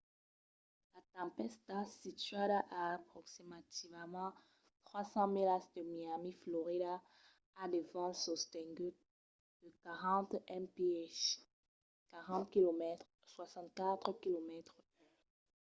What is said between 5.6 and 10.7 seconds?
de miami florida a de vents sostenguts de 40